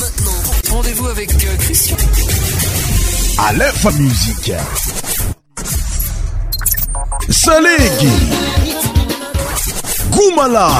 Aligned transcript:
maintenant. 0.00 0.32
Rendez-vous 0.74 1.06
avec 1.08 1.32
euh, 1.32 1.56
Christian. 1.60 1.96
À 3.38 3.52
l'info 3.52 3.90
musique. 3.92 4.52
Salégui. 7.30 8.12
Goumala. 10.10 10.70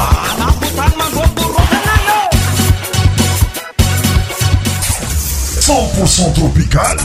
100% 5.61 6.35
tropical. 6.35 6.97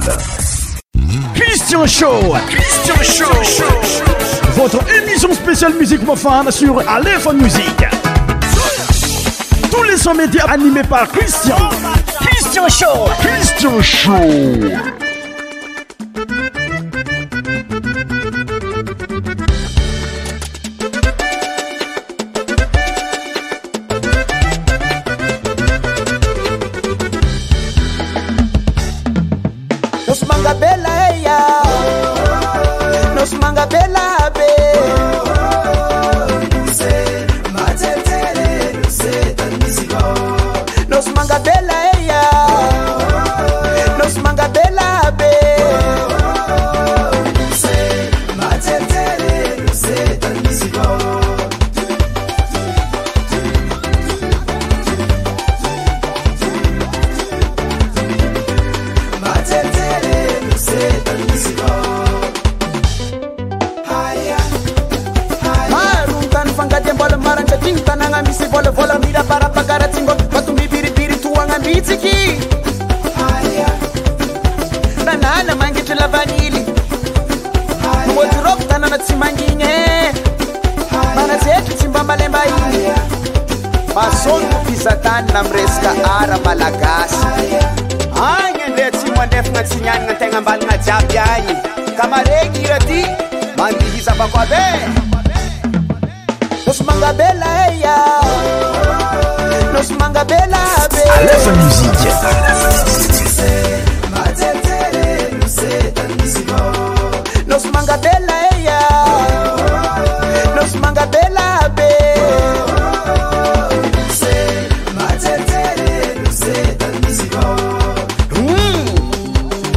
Christian 1.36 1.88
Show. 1.88 2.20
Christian 2.50 3.26
Show. 3.44 3.64
Votre 4.56 4.80
émission 4.94 5.34
spéciale 5.34 5.74
musique 5.76 6.02
mofane 6.04 6.52
sur 6.52 6.80
Aleph 6.90 7.28
Musique. 7.34 7.86
Émission 9.98 10.14
média 10.14 10.46
par 10.88 11.08
Christian. 11.08 11.56
Christian 12.20 12.68
Show. 12.70 13.10
Christian 13.20 13.82
Show. 13.82 14.97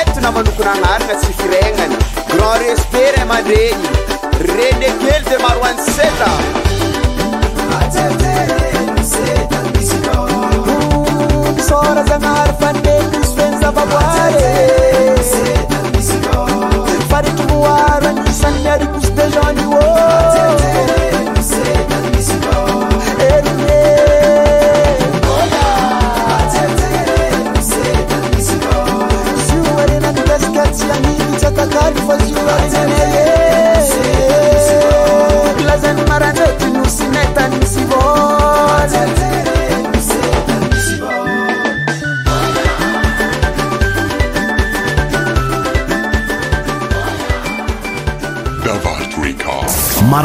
eto 0.00 0.18
na 0.24 0.30
manokonagnarana 0.36 1.14
tsifiragnany 1.20 1.96
grand 2.32 2.60
rester 2.64 3.12
a 3.22 3.30
mandrey 3.32 3.70
renegel 4.52 5.22
de 5.30 5.36
maroanseta 5.44 6.30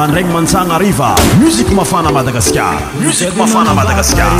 ndregny 0.08 0.32
mantsagna 0.34 0.74
ariva 0.80 1.10
musike 1.40 1.74
mafana 1.80 2.10
madagasikara 2.16 2.80
musik 3.04 3.34
mafana 3.36 3.72
madagasikaar 3.80 4.40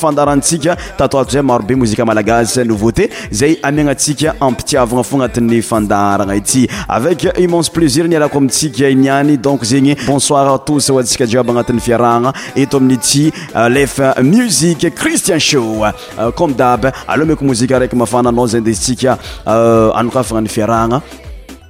fandaasika 0.00 0.76
tatato 0.96 1.24
zay 1.30 1.42
maro 1.42 1.62
be 1.64 1.74
mozika 1.76 2.04
malagasy 2.04 2.64
nouveauté 2.64 3.10
zay 3.30 3.58
amiana 3.62 3.94
tsika 3.94 4.34
ampitiavana 4.40 5.02
fo 5.02 5.16
agnatin'ny 5.16 5.60
fandarana 5.62 6.34
ity 6.36 6.66
avec 6.88 7.28
immense 7.38 7.68
plaisir 7.68 8.08
nialako 8.08 8.38
amitsika 8.38 8.88
inyany 8.90 9.36
donc 9.36 9.64
zegny 9.64 9.94
bonsoir 10.06 10.58
tous 10.64 10.90
oantsika 10.90 11.26
jiab 11.26 11.50
agnatin'ny 11.50 11.80
fiarahana 11.80 12.32
eto 12.56 12.76
amin'n' 12.80 12.98
ty 13.06 13.30
euh, 13.56 13.68
lif 13.68 14.00
musiq 14.32 14.90
cristian 14.96 15.38
show 15.38 15.84
kome 16.36 16.52
euh, 16.52 16.56
dab 16.62 16.90
aleha 17.08 17.26
mako 17.30 17.44
mozika 17.50 17.76
araiky 17.76 17.96
mafananao 17.96 18.46
za 18.46 18.60
ndesika 18.60 19.18
euh, 19.46 19.98
anokafana 20.00 20.40
ny 20.40 20.48
fiarahana 20.48 20.98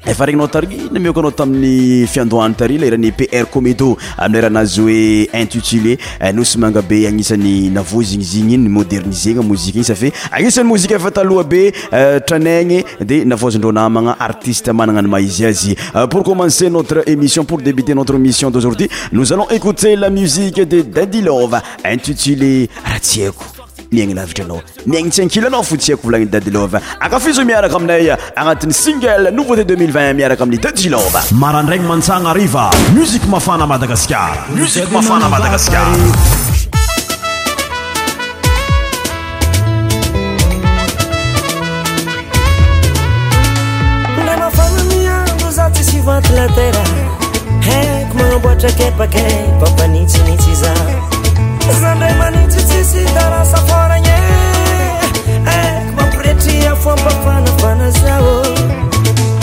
efa 0.07 0.25
regny 0.25 0.39
nao 0.39 0.49
tarina 0.49 0.99
mioko 0.99 1.21
anao 1.21 1.31
tamin'ny 1.31 2.07
fiandohano 2.09 2.55
tari 2.55 2.79
leirahany 2.79 3.13
pr 3.13 3.47
comedo 3.53 3.97
aminay 4.17 4.41
rahanazy 4.41 4.81
hoe 4.83 5.29
intitulé 5.43 5.99
eh, 6.21 6.33
no 6.35 6.43
sy 6.45 6.57
mangabe 6.59 7.07
agnisany 7.07 7.71
navozigny 7.71 8.25
zigny 8.25 8.55
ino 8.55 8.71
modernisegna 8.71 9.43
mozike 9.43 9.77
igny 9.79 9.85
safe 9.85 10.13
agnisan'ny 10.33 10.67
mozike 10.69 10.99
fataloha 10.99 11.45
be 11.45 11.73
eh, 11.93 12.19
tranagny 12.27 12.83
di 13.05 13.25
navozandreo 13.25 13.73
namagna 13.73 14.17
artiste 14.19 14.73
manana 14.73 15.03
ny 15.03 15.09
mah 15.09 15.21
izyazy 15.23 15.73
eh, 15.95 16.07
pour 16.09 16.23
commencer 16.25 16.71
notre 16.71 17.05
émission 17.07 17.45
pour 17.45 17.61
débuter 17.61 17.95
notre 17.95 18.15
émission 18.15 18.51
d'aujourd'hui 18.51 18.89
nos 19.13 19.33
alons 19.33 19.51
écouter 19.51 19.97
la 19.97 20.09
musique 20.09 20.63
de 20.67 20.81
dindilova 20.81 21.63
intitulé 21.85 22.69
raha 22.85 22.99
tsy 23.01 23.25
haiko 23.27 23.60
miagny 23.93 24.15
lavitra 24.15 24.45
aloha 24.45 24.65
miagnyntsy 24.93 25.23
ankila 25.25 25.49
anao 25.51 25.63
fottsy 25.71 25.95
ako 25.95 26.09
volagnyy 26.09 26.31
dadylova 26.31 26.81
akafizo 27.07 27.45
miaraka 27.49 27.77
aminay 27.79 28.11
agnatin'ny 28.15 28.75
single 28.83 29.31
nouveau 29.37 29.57
té 29.61 29.65
2020t 29.71 30.15
miaraka 30.21 30.47
amina 30.47 30.63
dajilova 30.69 31.25
marandraigny 31.43 31.89
mantsagna 31.93 32.31
ariva 32.35 32.69
musik 32.99 33.27
mafana 33.35 33.67
madagasikara 33.73 34.47
musik 34.59 34.91
mafana 34.97 35.29
madagaskara 35.35 36.49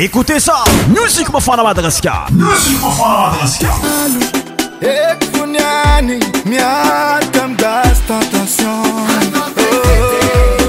куте 0.09 0.39
са 0.39 0.51
mюзик 0.95 1.33
маfона 1.33 1.63
вадагаскявя 1.63 2.27
ята 4.81 5.17
а 8.09 8.19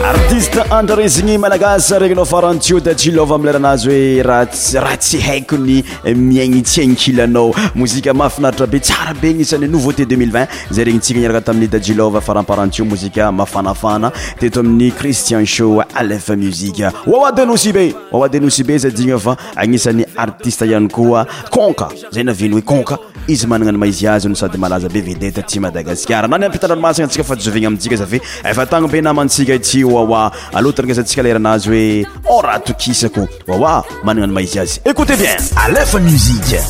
artiste 0.09 0.63
antra 0.71 0.97
rezigny 0.97 1.37
malagasa 1.39 1.99
regninao 1.99 2.25
farantio 2.25 2.81
dajilova 2.81 3.35
ami 3.37 3.45
laranazy 3.47 3.89
hoe 3.91 4.23
raha 4.25 4.47
raha 4.85 4.97
tsy 4.97 5.19
haikony 5.21 5.85
eh, 6.05 6.17
miaignytsyaignkilanao 6.17 7.53
mozika 7.75 8.15
mahafinaritra 8.15 8.67
be 8.67 8.81
tsara 8.81 9.13
be 9.23 9.29
agnisan'ny 9.31 9.67
nouveauté 9.69 10.05
20200 10.05 10.47
zay 10.71 10.85
regni 10.85 10.99
ntsika 10.99 11.21
niaraka 11.21 11.41
tamin'ny 11.41 11.69
dajilova 11.71 12.21
faramparantio 12.21 12.85
mozika 12.85 13.33
mafanafana 13.33 14.11
teto 14.41 14.61
amin'ny 14.61 14.91
christian 14.93 15.47
sho 15.47 15.85
alef 15.95 16.29
muzike 16.29 16.89
oawadynosy 17.07 17.73
be 17.73 17.95
awadenosy 18.13 18.65
be 18.65 18.79
zadigny 18.79 19.19
fa 19.21 19.37
agnisan'ny 19.57 20.05
artiste 20.17 20.63
ihany 20.65 20.89
koa 20.89 21.27
conka 21.51 21.89
zay 22.13 22.25
naveny 22.25 22.53
hoe 22.55 22.63
conka 22.63 22.97
izy 23.29 23.47
manana 23.47 23.73
ny 23.75 23.79
maizy 23.83 24.07
azy 24.09 24.29
ny 24.29 24.35
sady 24.37 24.59
malaza 24.61 24.89
be 24.89 25.01
vide 25.05 25.31
ta 25.33 25.43
ti 25.43 25.61
madagasikara 25.61 26.29
na 26.29 26.39
ny 26.39 26.47
ampitandranomasagna 26.49 27.05
antsika 27.11 27.25
fa 27.29 27.35
atjovigna 27.37 27.69
amintsika 27.69 27.97
zave 28.01 28.21
efa 28.45 28.67
tagno 28.67 28.89
be 28.89 29.01
namantsika 29.03 29.55
ity 29.61 29.85
wawa 29.85 30.31
alotinna 30.55 30.95
za 30.97 31.03
antsika 31.05 31.23
laeranazy 31.23 32.07
hoe 32.25 32.39
o 32.39 32.41
rato 32.43 32.75
kisako 32.75 33.29
wawa 33.47 33.83
manana 34.05 34.27
ny 34.27 34.33
maizy 34.33 34.59
azy 34.63 34.81
écoute 34.85 35.17
bien 35.19 35.37
alefa 35.69 35.99
muzike 36.01 36.61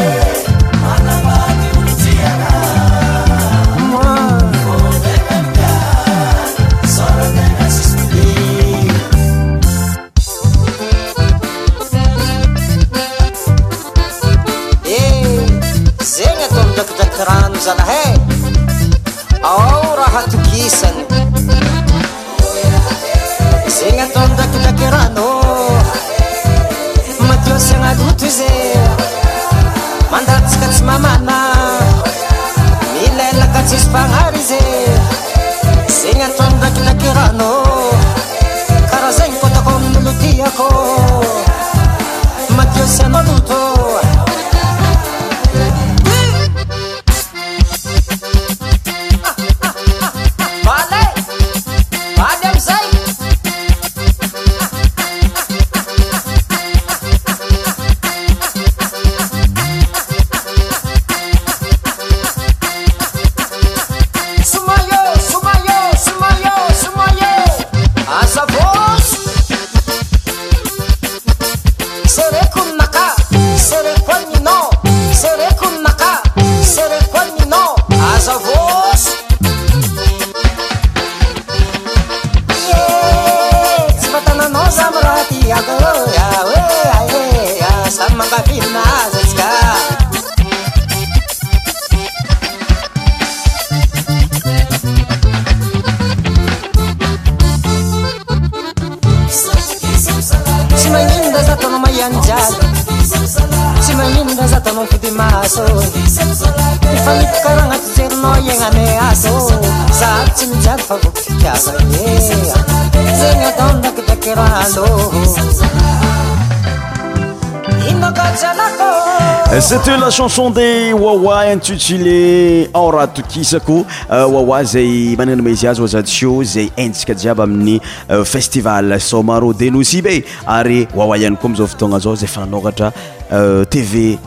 sati 119.59 119.89
eh, 119.89 119.97
la 119.97 120.07
chanson 120.09 120.49
de 120.51 120.91
wawa 120.91 121.45
intutilé 121.45 122.69
eratokisako 122.75 123.85
euh, 124.11 124.25
wawa 124.33 124.63
zay 124.63 125.15
manana 125.17 125.35
ny 125.35 125.41
maizy 125.41 125.67
azy 125.67 125.81
azatio 125.83 126.43
zay 126.43 126.69
entsika 126.75 127.13
jiaby 127.13 127.41
amin'ny 127.41 127.79
euh, 128.09 128.25
festival 128.25 128.99
somaro 128.99 129.53
denosibe 129.53 130.25
ary 130.47 130.87
wawa 130.95 131.17
ihany 131.17 131.35
koa 131.37 131.45
amizao 131.49 131.65
votogna 131.67 131.99
zao 131.99 132.15
zay 132.15 132.27
fananohatra 132.27 132.91
euh, 133.31 133.65
tv 133.69 134.17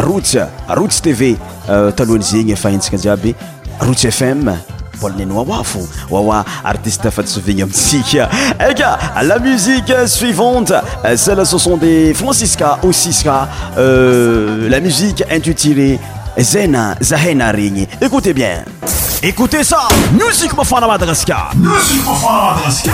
rots 0.00 0.36
roots 0.68 1.02
tv 1.02 1.36
talohanyzegny 1.96 2.50
efa 2.52 2.70
intsika 2.70 2.96
jiaby 2.96 3.34
roots 3.80 4.04
fm 4.10 4.48
Paul 5.02 5.14
Wawa, 6.10 6.44
artiste 6.62 7.10
Fatsuvignum 7.10 7.70
eh 7.92 9.24
la 9.24 9.38
musique 9.40 9.92
suivante, 10.06 10.72
euh, 11.04 11.16
celle 11.16 11.38
là 11.38 11.44
ce 11.44 11.58
sont 11.58 11.76
des 11.76 12.14
Francisca 12.14 12.78
ou 12.84 12.92
Siska. 12.92 13.48
Euh, 13.78 14.68
la 14.68 14.78
musique 14.78 15.24
intitulée 15.30 15.98
Zena 16.38 16.94
Zahena 17.02 17.50
Ring. 17.50 17.86
Écoutez 18.00 18.32
bien. 18.32 18.64
Écoutez 19.24 19.64
ça. 19.64 19.88
Musique 20.12 20.56
Mofana 20.56 20.86
Madraska. 20.86 21.50
Musique 21.56 22.04
Mofana 22.04 22.54
Madraska. 22.54 22.92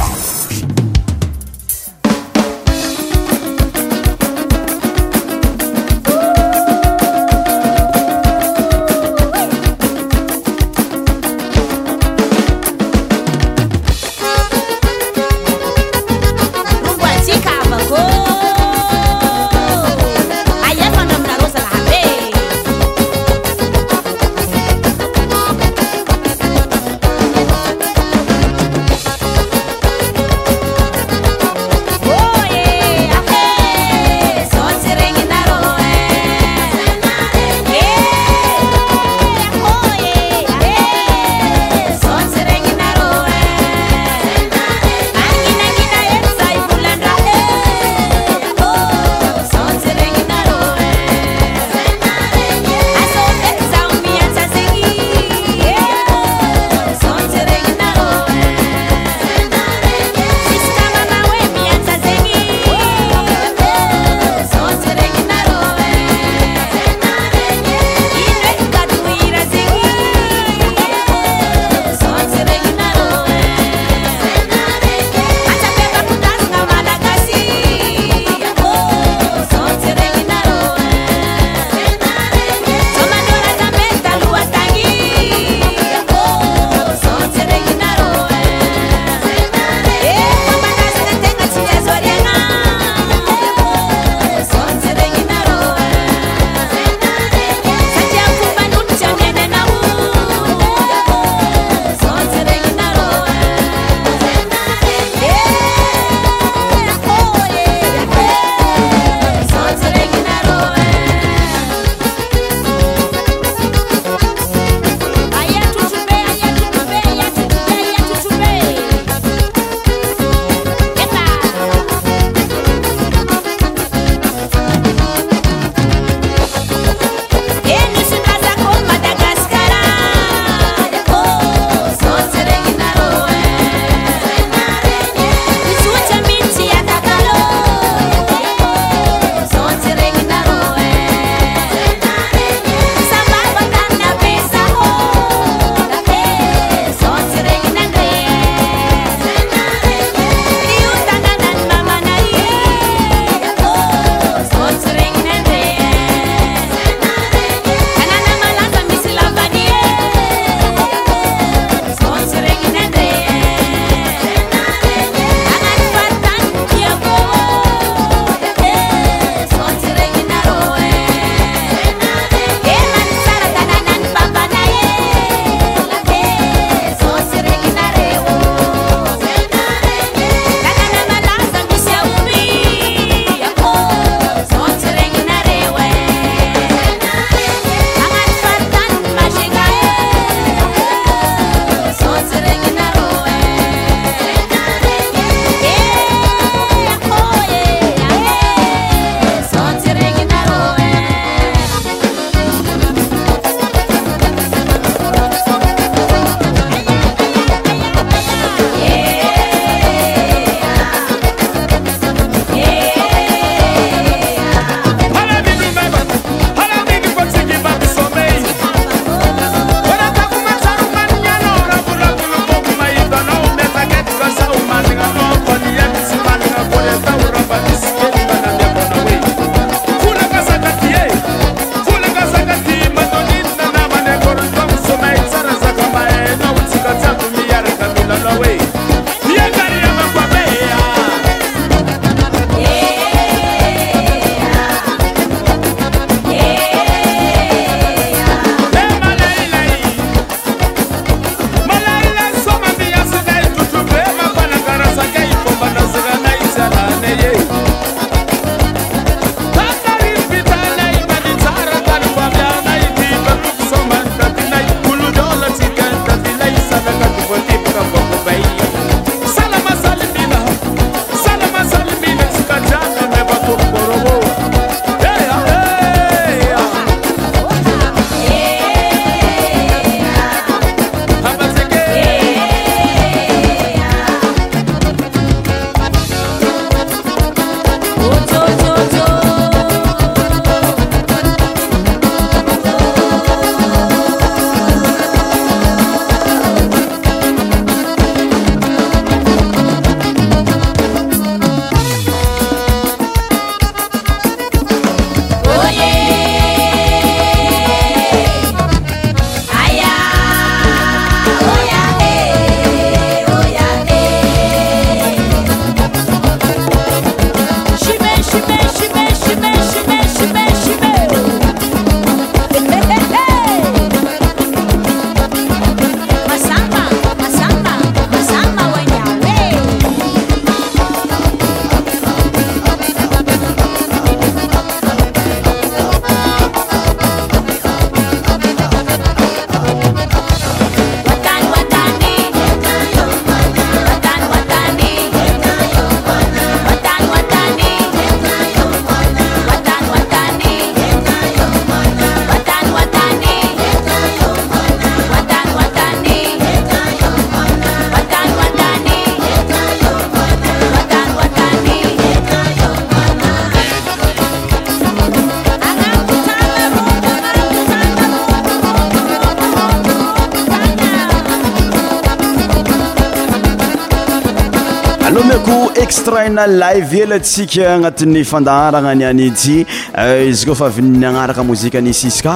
raia 376.14 376.46
live 376.46 377.00
elatsika 377.04 377.64
agnatin'ny 377.74 378.22
fandaharana 378.32 378.90
any 378.94 379.04
anyty 379.10 379.56
euh, 379.60 380.30
izy 380.32 380.46
kofa 380.50 380.66
avynanaraka 380.72 381.42
mozika 381.50 381.78
anisiska 381.82 382.34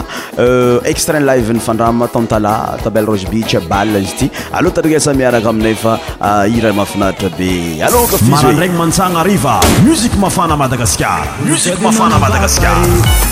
extrain 0.93 1.23
euh, 1.25 1.29
live 1.31 1.53
nyfandrama 1.59 2.09
tantala 2.17 2.55
tabele 2.85 3.07
rozebycyabal 3.13 3.95
izy 4.03 4.15
ity 4.17 4.29
alôha 4.61 4.77
tarika 4.79 5.01
sa 5.07 5.15
miaraka 5.21 5.51
aminay 5.55 5.77
fa 5.87 5.95
euh, 6.21 6.57
ira 6.59 6.75
mahafinaritra 6.81 7.31
be 7.41 7.51
alokamaraandrany 7.91 8.77
mantsana 8.85 9.23
ariva 9.25 9.57
musik 9.89 10.19
mafana 10.27 10.61
madagaskar 10.65 11.21
musik 11.51 11.85
mafana 11.89 12.23
madagasikar 12.27 13.31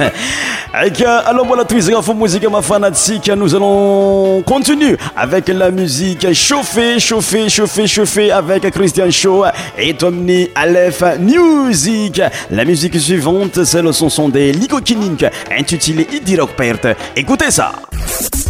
alors 1.26 1.46
voilà 1.46 1.64
tous 1.64 1.88
les 1.88 2.14
musique 2.20 2.48
ma 2.50 2.62
fanatique, 2.62 3.30
nous 3.36 3.54
allons 3.54 4.42
continuer 4.42 4.96
avec 5.16 5.48
la 5.48 5.70
musique 5.70 6.32
chauffée, 6.32 6.98
chauffée, 7.00 7.48
chauffée, 7.48 7.86
chauffée 7.86 8.30
avec 8.30 8.70
Christian 8.70 9.10
Shaw 9.10 9.44
et 9.78 9.94
Tommy 9.94 10.48
Aleph 10.54 11.02
Music. 11.20 12.22
La 12.50 12.64
musique 12.64 12.98
suivante, 13.00 13.64
c'est 13.64 13.82
le 13.82 13.92
son 13.92 14.28
des 14.28 14.52
Ligo 14.52 14.78
Kinink 14.80 15.24
intitulé 15.56 16.06
Idirok 16.12 16.52
Perte. 16.54 16.88
Écoutez 17.16 17.50
ça. 17.50 17.72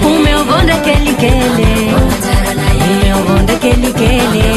umeuvonda 0.10 0.76
kelikele 0.86 1.72
umeuvonda 2.89 3.54
kelikele 3.63 4.57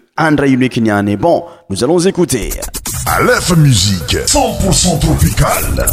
André 0.17 0.51
est 0.51 1.17
Bon, 1.17 1.45
nous 1.69 1.83
allons 1.83 1.99
écouter. 1.99 2.49
Aleph 3.07 3.55
Musique, 3.55 4.17
100% 4.27 4.99
tropical. 4.99 5.85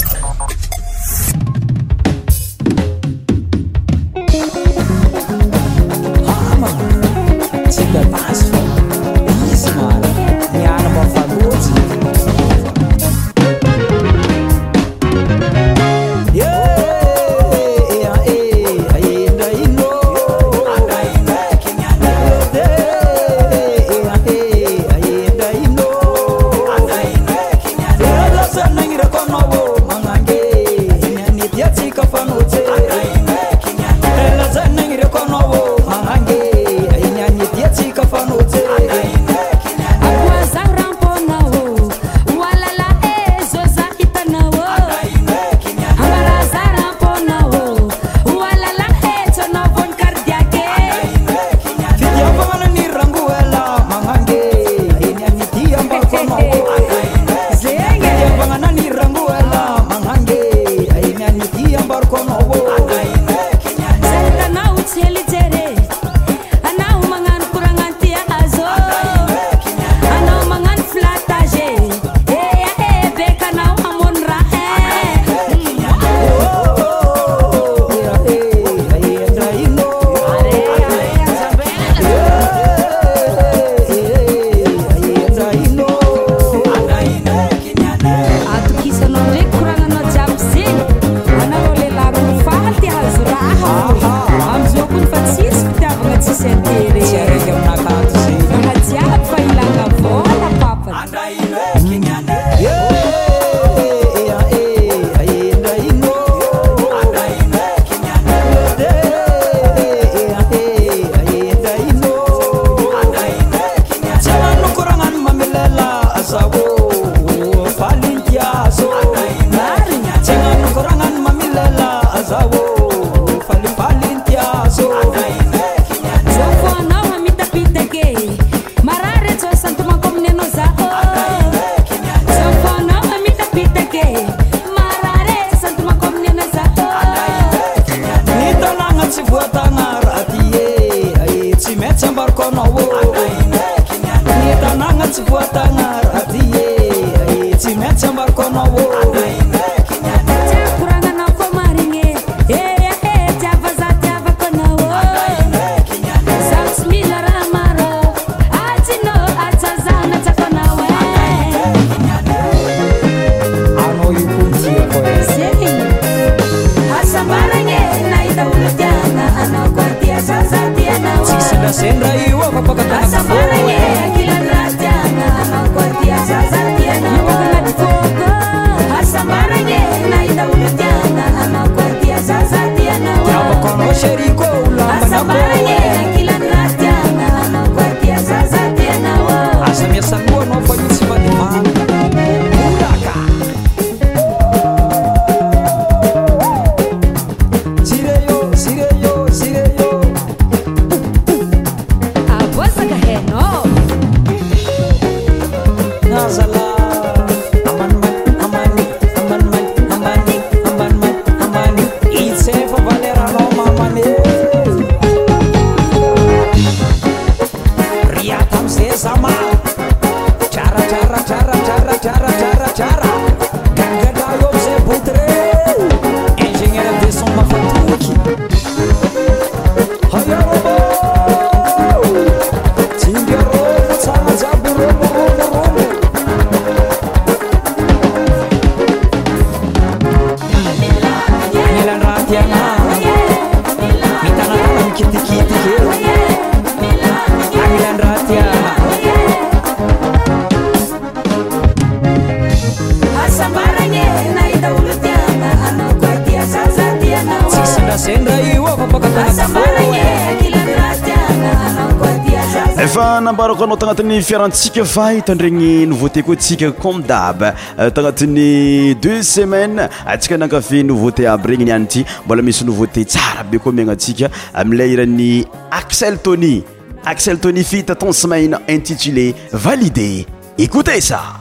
ny 264.19 264.25
fiarantsika 264.25 264.83
fa 264.85 265.11
hitandregny 265.15 265.87
nouveauté 265.87 266.25
koa 266.27 266.35
tsika 266.37 266.73
comme 266.73 267.03
dab 267.07 267.43
euh, 267.45 267.91
tagnatin'ny 267.91 268.97
deux 268.97 269.23
semaines 269.23 269.87
atsika 270.07 270.35
euh, 270.35 270.39
nankafe 270.39 270.81
nouveauté 270.83 271.27
aby 271.27 271.53
regny 271.53 271.67
niany 271.67 271.85
ity 271.85 272.05
mbola 272.25 272.43
misy 272.43 272.65
nouveauté 272.67 273.05
tsara 273.05 273.45
be 273.45 273.59
koa 273.63 273.73
miagnatsika 273.73 274.29
euh, 274.57 274.89
iran'ny 274.89 275.45
axel 275.71 276.19
tony 276.19 276.65
axel 277.05 277.39
tony 277.39 277.63
fit 277.63 277.85
ton 277.85 278.13
semaine 278.13 278.59
intitulé 278.69 279.35
validé 279.53 280.27
écoutez 280.59 281.01
ça 281.01 281.39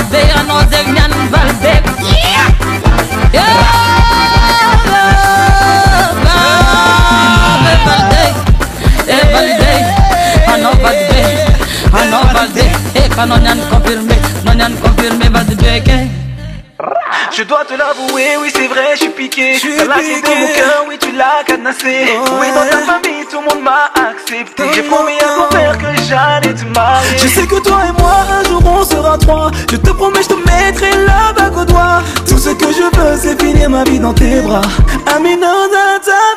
Valbek, 0.00 0.30
another 0.36 1.82
Yeah! 2.02 2.54
non 13.40 13.58
confirmé, 13.70 14.14
non 14.44 14.76
confirmé, 14.82 15.28
vas-y, 15.28 15.56
Je 17.36 17.42
dois 17.42 17.66
te 17.68 17.74
l'avouer, 17.74 18.38
oui 18.40 18.50
c'est 18.50 18.66
vrai, 18.66 18.92
je 18.94 19.00
suis 19.00 19.08
piqué. 19.10 19.58
Tu 19.60 19.68
l'as 19.68 19.84
mon 19.96 20.20
cœur, 20.56 20.84
oui 20.88 20.96
tu 20.98 21.12
l'as 21.12 21.44
cadenassé. 21.46 22.08
oui 22.40 22.46
dans 22.54 22.64
ta 22.70 22.78
famille 22.90 23.26
tout 23.30 23.42
le 23.46 23.54
monde 23.54 23.62
m'a 23.62 23.92
accepté. 24.08 24.62
J'ai 24.74 24.82
oh, 24.90 24.94
promis 24.94 25.18
à 25.18 25.36
ton 25.36 25.54
père 25.54 25.76
que 25.76 26.02
j'allais 26.08 26.54
te 26.54 26.64
marier. 26.74 27.18
Je 27.18 27.26
sais 27.28 27.46
que 27.46 27.60
toi 27.60 27.82
et 27.90 28.00
moi 28.00 28.14
un 28.40 28.48
jour 28.48 28.62
on 28.64 28.82
sera 28.86 29.18
trois. 29.18 29.50
Je 29.70 29.76
te 29.76 29.90
promets, 29.90 30.22
je 30.22 30.28
te 30.28 30.50
mettrai 30.50 30.92
la 31.04 31.32
bague 31.38 31.58
au 31.58 31.64
doigt. 31.66 31.98
Tout 32.26 32.38
ce 32.38 32.48
que 32.48 32.68
je 32.72 32.96
veux 32.96 33.18
c'est 33.20 33.38
finir 33.38 33.68
ma 33.68 33.84
vie 33.84 33.98
dans 33.98 34.14
tes 34.14 34.40
bras. 34.40 34.62
Amina 35.14 35.52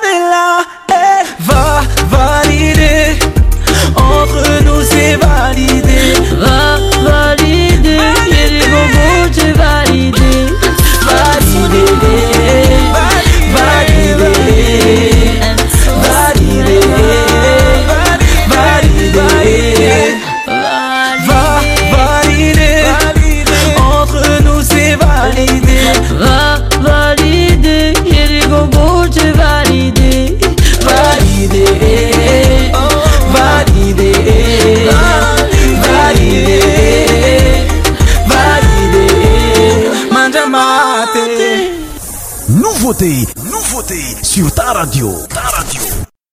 vela, 0.04 0.66
elle 0.90 1.28
va 1.46 1.82
valider. 2.12 3.18
Entre 3.96 4.64
nous 4.66 4.82
c'est 4.84 5.16
validé. 5.16 6.14
nouveauté, 43.46 44.02
sur 44.24 44.52
ta 44.52 44.64
radio, 44.74 45.12
ta 45.30 45.42
radio. 45.42 45.82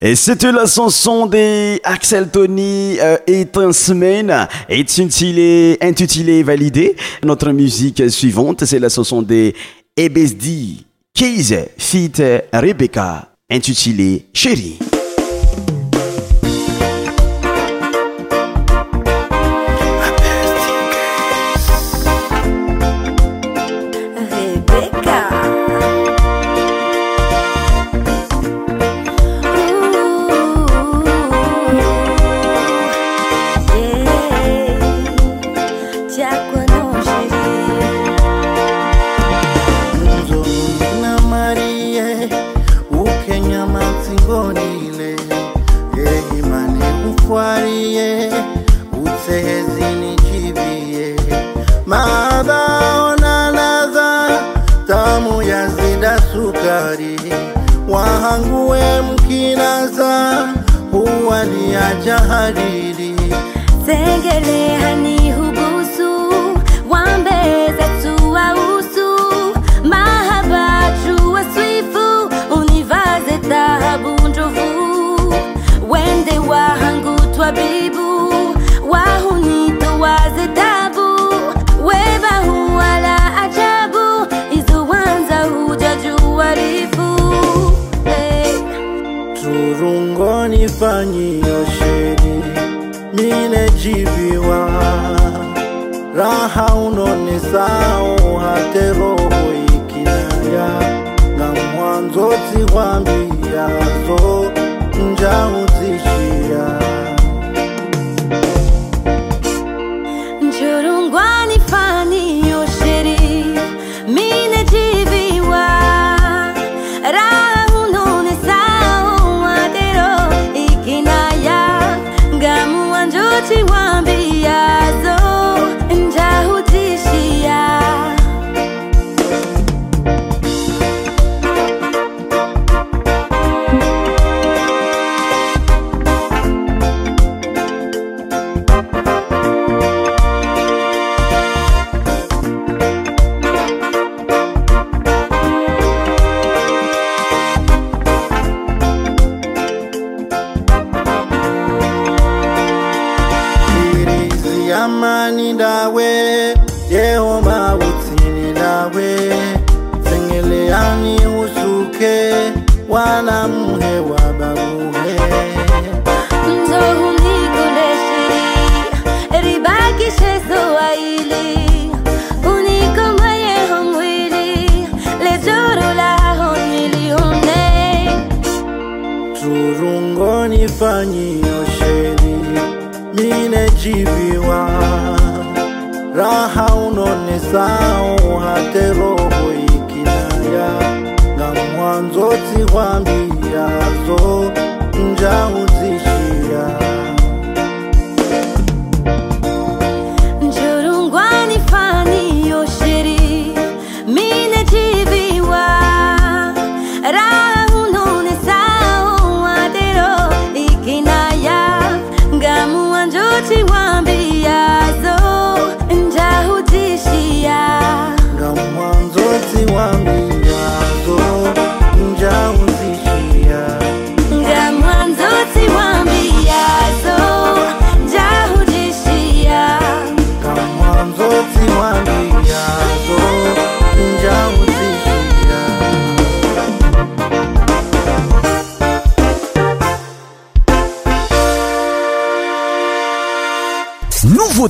Et 0.01 0.17
c'était 0.17 0.53
la 0.53 0.65
chanson 0.67 1.27
des 1.27 1.81
Axel 1.85 2.29
Tony 2.31 2.99
euh, 2.99 3.19
et 3.27 3.43
et 3.43 3.73
semaine 3.73 4.49
est 4.69 4.81
intitulée, 4.99 5.79
intitulé 5.83 6.43
validé 6.43 6.97
Notre 7.25 7.51
musique 7.53 8.11
suivante, 8.11 8.65
c'est 8.65 8.79
la 8.79 8.89
chanson 8.89 9.21
des 9.23 9.55
EBSD, 9.97 10.79
Keys, 11.15 11.55
Fit 11.77 12.13
Rebecca, 12.53 13.29
intitulé 13.51 14.27
Chérie. 14.33 14.79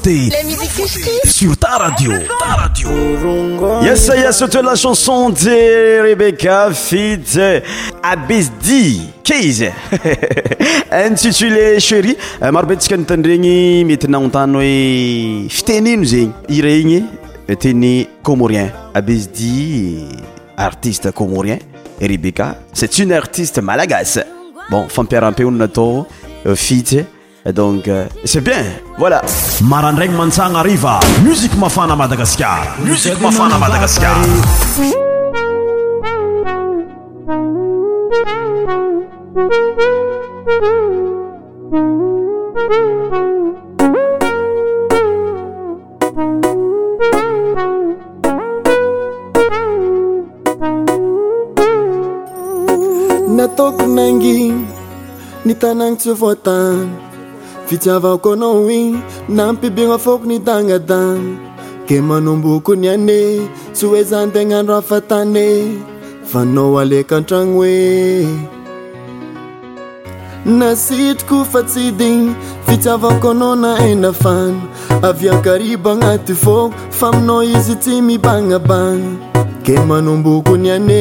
La 0.05 1.25
Sur 1.31 1.57
ta 1.57 1.79
radio. 1.79 2.13
Ah, 2.15 2.35
ta 2.39 2.63
radio. 2.69 3.81
Yes, 3.81 4.07
yes, 4.09 4.43
de 4.43 4.61
la 4.61 4.75
chanson 4.75 5.31
de 5.31 6.03
Rebecca 6.03 6.71
Fit 6.75 7.19
Abesdi. 8.03 9.09
15 9.25 9.65
intitulé 11.11 11.81
Chérie. 11.81 12.15
Euh, 12.43 12.51
maro 12.53 12.67
be 12.67 12.75
ringi 12.75 12.97
nitandregny 12.99 13.85
mety 13.85 14.07
nahontany 14.07 15.49
fitenino 15.49 16.05
zegny 16.05 16.31
iregny 16.49 17.01
teny 17.59 18.07
comorien 18.23 18.71
abizy 18.95 20.05
artiste 20.57 21.11
comorien 21.13 21.59
Rebecca 22.01 22.59
c'est 22.75 22.99
une 22.99 23.13
artiste 23.15 23.59
malagasse 23.61 24.21
bon 24.71 24.87
fampiaram 24.89 25.35
un 25.41 25.61
atao 25.61 26.07
fit 26.55 27.03
et 27.49 27.53
donc 27.53 27.87
euh, 27.87 28.07
c'est 28.25 28.41
bien 28.41 28.59
voilà 28.99 29.23
Marandreng 29.63 30.11
Mansang 30.11 30.53
arrive. 30.57 30.85
musique 31.23 31.57
mafana 31.57 31.95
Madagascar. 31.95 32.65
musique 32.85 33.21
mafana 33.21 33.57
madagasikara 33.57 34.21
Natok 53.39 53.79
nanginy 53.95 54.51
ny 55.47 55.53
tanàgny 55.61 55.97
tsy 56.01 56.11
voatany 56.23 57.06
fitsiavako 57.67 58.33
anao 58.33 58.55
igny 58.71 58.99
na 59.29 59.53
mpibiana 59.53 59.99
fokony 59.99 60.39
dagnadagna 60.39 61.39
ge 61.89 61.99
manombokony 62.09 62.87
ane 62.95 63.21
sy 63.77 63.87
hoezandianandro 63.87 64.77
afa 64.77 65.01
tane 65.01 65.47
fanao 66.31 66.79
alako 66.81 67.15
an-tragno 67.17 67.55
hoe 67.59 68.27
na 70.59 70.77
sitroko 70.77 71.45
fa 71.45 71.63
tsydiny 71.63 72.35
fitsiavako 72.67 73.31
anao 73.31 73.55
na 73.57 73.77
hanafana 73.77 74.61
avian-kariba 75.09 75.91
agnaty 75.93 76.35
fôho 76.43 76.71
faaminao 76.99 77.43
izy 77.43 77.75
tsy 77.83 78.03
mibanabana 78.03 79.11
ke 79.65 79.75
manombooko 79.89 80.57
ny 80.57 80.71
ane 80.79 81.01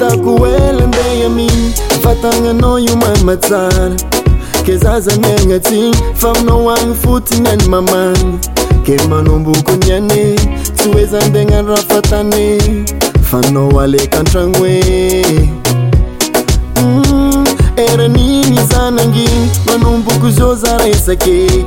ataoko 0.00 0.46
ela 0.48 0.86
ndeha 0.86 1.26
aminy 1.26 1.74
fatagnanao 2.02 2.78
io 2.78 2.96
mamatsara 2.96 3.90
ke 4.64 4.76
zazanyagnatsigny 4.76 5.92
faminao 6.16 6.70
agny 6.70 6.94
fotiny 6.94 7.46
any 7.48 7.64
mamany 7.68 8.38
ke 8.86 8.96
manomboko 9.10 9.76
ny 9.84 9.92
ane 9.96 10.40
sy 10.80 10.88
hoezanydeagnano 10.92 11.76
rafa 11.76 12.00
tanye 12.08 12.46
fainao 13.30 13.80
alakantragno 13.80 14.58
hoe 14.58 15.20
mm, 16.82 17.44
eraniny 17.76 18.56
zananginy 18.72 19.50
manomboko 19.66 20.28
izao 20.28 20.54
zaresakeky 20.54 21.64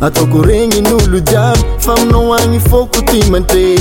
ataoko 0.00 0.42
regny 0.42 0.74
nyolo 0.80 1.20
jiaby 1.20 1.62
faminao 1.78 2.34
agny 2.34 2.58
fôko 2.58 3.02
ty 3.10 3.30
mantre 3.30 3.76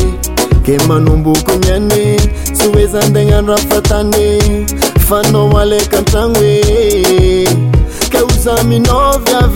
ke 0.65 0.77
manomboko 0.87 1.51
ny 1.61 1.71
ane 1.75 2.17
oezany 2.65 3.11
degnanoafatanye 3.13 4.27
fanao 5.07 5.59
alaka 5.59 5.97
antragno 5.97 6.39
oe 6.39 7.45
ka 8.11 8.17
o 8.23 8.27
za 8.43 8.63
minao 8.63 9.17
viav 9.25 9.55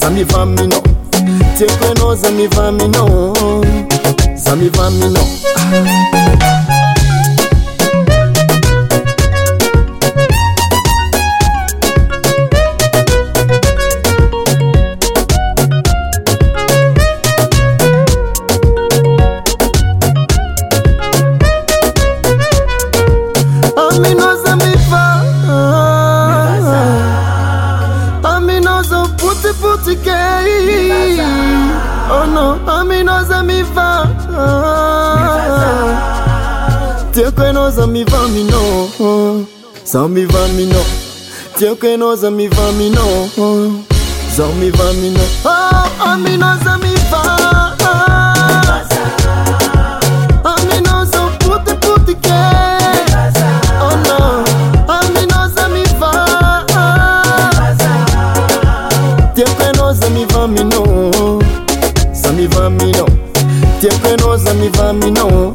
zamivamno 0.00 0.80
ipnao 1.64 2.14
zamivaminao 2.16 3.60
Famille, 4.50 4.68
famille, 4.74 5.14
non. 5.14 6.79
Tiens 37.12 37.32
que 37.32 37.52
nos 37.52 37.78
amis 37.78 38.06
vamino, 38.06 38.88
zami 39.86 40.26
vamino. 40.26 40.78
Tiens 41.56 41.78
que 41.78 41.96
nos 41.96 42.24
amis 42.24 42.50
vamino, 42.50 43.02
zami 44.34 44.70
vamino. 44.70 45.20
Oh, 45.44 46.02
amino, 46.02 46.58
zami 46.64 46.94
vamino. 47.10 47.39
Tia 63.80 63.88
é 63.88 64.52
me 64.52 64.68
vá 64.76 64.92
me 64.92 65.10
não 65.10 65.54